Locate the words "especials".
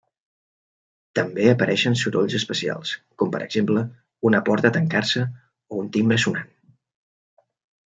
2.41-2.95